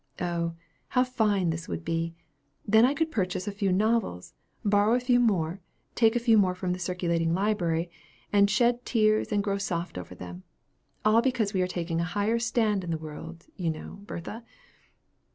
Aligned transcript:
Oh, 0.19 0.55
how 0.87 1.03
fine 1.03 1.51
this 1.51 1.67
would 1.67 1.85
be! 1.85 2.15
Then 2.67 2.85
I 2.85 2.95
could 2.95 3.11
purchase 3.11 3.47
a 3.47 3.51
few 3.51 3.71
novels, 3.71 4.33
borrow 4.65 4.95
a 4.95 4.99
few 4.99 5.19
more, 5.19 5.61
take 5.93 6.15
a 6.15 6.19
few 6.19 6.39
more 6.39 6.55
from 6.55 6.73
a 6.73 6.79
circulating 6.79 7.35
library; 7.35 7.91
and 8.33 8.47
then 8.47 8.47
shed 8.47 8.83
tears 8.83 9.31
and 9.31 9.43
grow 9.43 9.59
soft 9.59 9.99
over 9.99 10.15
them 10.15 10.41
all 11.05 11.21
because 11.21 11.53
we 11.53 11.61
are 11.61 11.67
taking 11.67 12.01
a 12.01 12.11
higher 12.15 12.39
stand 12.39 12.83
in 12.83 12.89
the 12.89 12.97
world, 12.97 13.45
you 13.57 13.69
know, 13.69 13.99
Bertha." 14.07 14.43